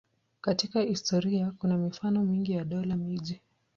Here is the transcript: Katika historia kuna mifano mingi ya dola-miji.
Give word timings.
Katika 0.41 0.81
historia 0.81 1.51
kuna 1.59 1.77
mifano 1.77 2.23
mingi 2.23 2.51
ya 2.51 2.65
dola-miji. 2.65 3.41